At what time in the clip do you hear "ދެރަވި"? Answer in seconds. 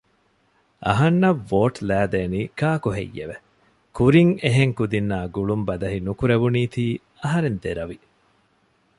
7.63-7.97